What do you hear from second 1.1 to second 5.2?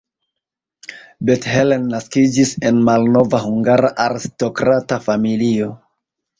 Bethlen naskiĝis en malnova hungara aristokrata